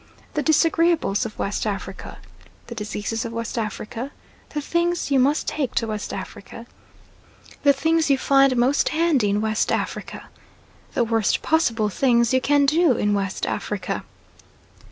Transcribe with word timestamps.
The 0.33 0.41
disagreeables 0.41 1.27
of 1.27 1.37
West 1.37 1.67
Africa. 1.67 2.17
The 2.65 2.73
diseases 2.73 3.23
of 3.23 3.31
West 3.31 3.55
Africa. 3.55 4.09
The 4.49 4.59
things 4.59 5.11
you 5.11 5.19
must 5.19 5.47
take 5.47 5.75
to 5.75 5.85
West 5.85 6.11
Africa. 6.11 6.65
The 7.61 7.71
things 7.71 8.09
you 8.09 8.17
find 8.17 8.57
most 8.57 8.89
handy 8.89 9.29
in 9.29 9.41
West 9.41 9.71
Africa. 9.71 10.25
The 10.95 11.03
worst 11.03 11.43
possible 11.43 11.89
things 11.89 12.33
you 12.33 12.41
can 12.41 12.65
do 12.65 12.93
in 12.93 13.13
West 13.13 13.45
Africa. 13.45 14.03